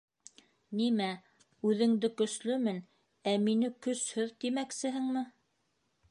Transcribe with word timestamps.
Нимә, 0.77 1.09
үҙеңде 1.71 2.09
көслөмөн, 2.21 2.79
ә 3.31 3.33
мине 3.47 3.69
көсһөҙ 3.87 4.33
тимәксеһеңме? 4.45 5.23